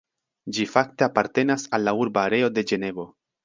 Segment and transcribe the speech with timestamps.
[0.57, 3.11] Ĝi fakte apartenas al la urba areo de Ĝenevo.